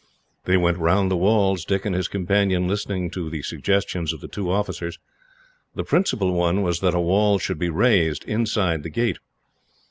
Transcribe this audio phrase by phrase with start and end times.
[0.45, 4.11] They went the round of the walls, Dick and his companion listening to the suggestions
[4.11, 4.97] of the two officers.
[5.75, 9.19] The principal one was that a wall should be raised, inside the gate.